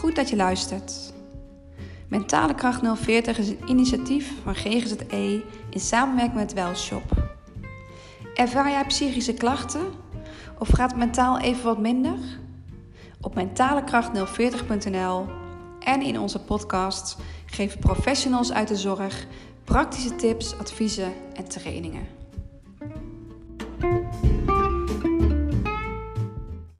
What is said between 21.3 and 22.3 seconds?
en trainingen.